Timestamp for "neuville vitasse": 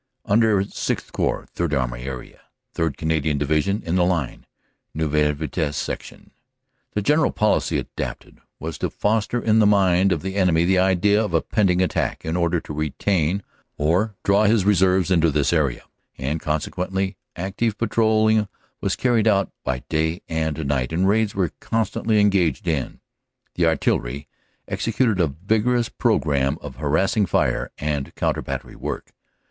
4.95-5.77